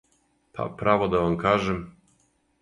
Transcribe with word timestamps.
Па, 0.55 0.65
право 0.79 1.09
да 1.15 1.21
вам 1.25 1.37
кажем. 1.45 1.79